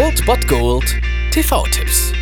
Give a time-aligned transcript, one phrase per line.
[0.00, 0.94] Old Bot Gold
[1.32, 2.12] TV-Tipps.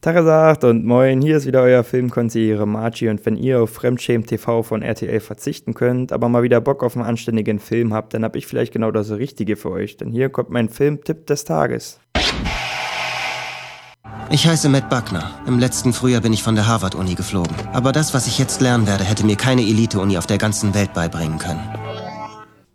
[0.00, 4.62] Tagesagt und moin, hier ist wieder euer Filmkonsigliere Margie und wenn ihr auf Fremdschämen TV
[4.62, 8.36] von RTL verzichten könnt, aber mal wieder Bock auf einen anständigen Film habt, dann hab
[8.36, 11.98] ich vielleicht genau das Richtige für euch, denn hier kommt mein Filmtipp des Tages.
[14.30, 15.32] Ich heiße Matt Buckner.
[15.48, 17.56] Im letzten Frühjahr bin ich von der Harvard-Uni geflogen.
[17.72, 20.92] Aber das, was ich jetzt lernen werde, hätte mir keine Elite-Uni auf der ganzen Welt
[20.94, 21.79] beibringen können.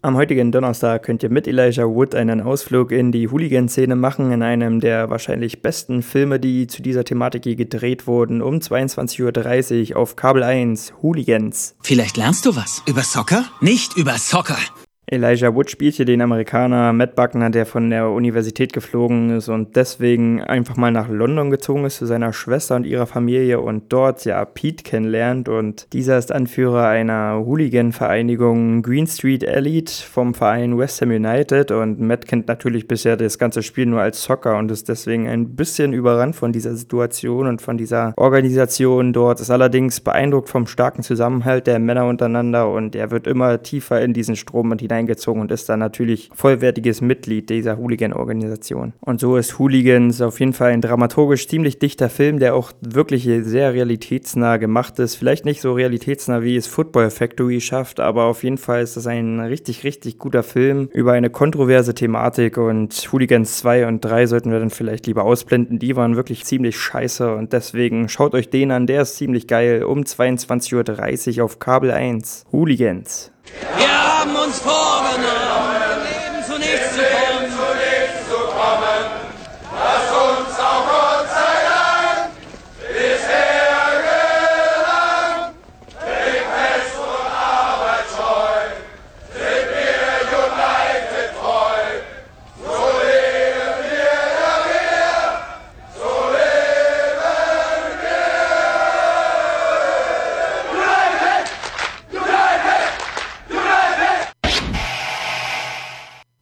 [0.06, 4.44] Am heutigen Donnerstag könnt ihr mit Elijah Wood einen Ausflug in die Hooligan-Szene machen, in
[4.44, 9.98] einem der wahrscheinlich besten Filme, die zu dieser Thematik je gedreht wurden, um 22.30 Uhr
[9.98, 11.76] auf Kabel 1, Hooligans.
[11.82, 12.84] Vielleicht lernst du was.
[12.86, 13.46] Über Soccer?
[13.62, 14.60] Nicht über Soccer.
[15.16, 19.76] Elijah Wood spielt hier den Amerikaner Matt Buckner, der von der Universität geflogen ist und
[19.76, 24.26] deswegen einfach mal nach London gezogen ist zu seiner Schwester und ihrer Familie und dort
[24.26, 25.48] ja Pete kennenlernt.
[25.48, 31.72] Und dieser ist Anführer einer Hooligan-Vereinigung Green Street Elite vom Verein West Ham United.
[31.72, 35.56] Und Matt kennt natürlich bisher das ganze Spiel nur als Soccer und ist deswegen ein
[35.56, 39.14] bisschen überrannt von dieser Situation und von dieser Organisation.
[39.14, 44.02] Dort, ist allerdings beeindruckt vom starken Zusammenhalt der Männer untereinander und er wird immer tiefer
[44.02, 48.94] in diesen Strom und hinein eingezogen und ist dann natürlich vollwertiges Mitglied dieser Hooligan-Organisation.
[49.00, 53.30] Und so ist Hooligans auf jeden Fall ein dramaturgisch ziemlich dichter Film, der auch wirklich
[53.44, 55.16] sehr realitätsnah gemacht ist.
[55.16, 59.08] Vielleicht nicht so realitätsnah, wie es Football Factory schafft, aber auf jeden Fall ist das
[59.08, 64.52] ein richtig, richtig guter Film über eine kontroverse Thematik und Hooligans 2 und 3 sollten
[64.52, 65.80] wir dann vielleicht lieber ausblenden.
[65.80, 69.84] Die waren wirklich ziemlich scheiße und deswegen schaut euch den an, der ist ziemlich geil.
[69.84, 72.46] Um 22.30 Uhr auf Kabel 1.
[72.52, 73.35] Hooligans.
[73.78, 75.85] Wir haben uns vorgenommen,